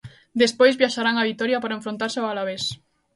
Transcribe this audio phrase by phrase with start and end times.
[0.41, 2.63] Despois viaxarán a Vitoria para enfrontarse ao Alavés.